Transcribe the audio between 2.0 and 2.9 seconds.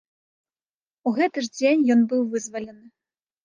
быў вызвалены.